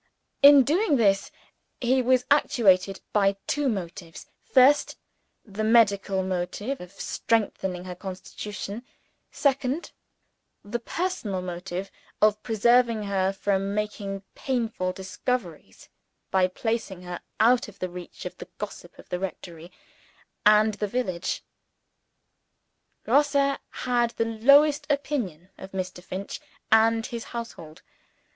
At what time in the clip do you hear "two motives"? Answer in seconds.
3.45-4.25